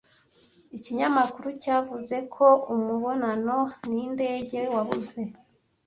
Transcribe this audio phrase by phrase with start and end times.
[0.77, 3.57] Ikinyamakuru cyavuze ko umubonano
[3.89, 5.21] nindege wabuze.